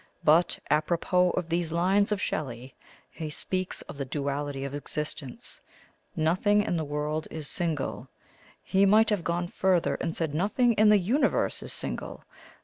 But 0.23 0.57
apropos 0.71 1.29
of 1.29 1.47
these 1.47 1.71
lines 1.71 2.11
of 2.11 2.19
Shelley. 2.19 2.73
He 3.11 3.29
speaks 3.29 3.83
of 3.83 3.97
the 3.97 4.05
duality 4.05 4.65
of 4.65 4.73
existence. 4.73 5.61
'Nothing 6.15 6.63
in 6.63 6.75
the 6.75 6.83
world 6.83 7.27
is 7.29 7.47
single.' 7.47 8.07
He 8.63 8.87
might 8.87 9.11
have 9.11 9.23
gone 9.23 9.47
further, 9.47 9.93
and 10.01 10.15
said 10.17 10.33
nothing 10.33 10.73
in 10.73 10.89
the 10.89 10.97
universe 10.97 11.61
is 11.61 11.71
single. 11.71 12.23